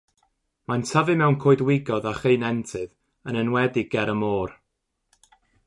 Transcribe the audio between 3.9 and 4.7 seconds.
ger y môr.